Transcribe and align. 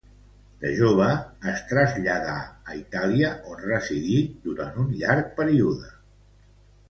De 0.61 0.69
jove 0.77 1.07
es 1.49 1.59
traslladà 1.71 2.37
a 2.73 2.77
Itàlia 2.79 3.29
on 3.55 3.61
residí 3.67 4.17
durant 4.49 4.79
un 4.85 4.89
llarg 5.03 5.29
període. 5.41 5.93